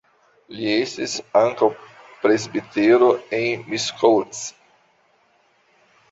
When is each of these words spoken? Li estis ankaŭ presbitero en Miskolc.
Li 0.59 0.69
estis 0.75 1.11
ankaŭ 1.41 1.67
presbitero 2.23 3.09
en 3.41 3.61
Miskolc. 3.73 4.41